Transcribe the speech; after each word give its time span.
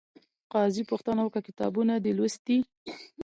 قاضي 0.53 0.83
پوښتنه 0.91 1.21
وکړه، 1.23 1.41
کتابونه 1.47 1.91
یې 1.95 2.01
دې 2.05 2.11
لوستي؟ 2.17 2.57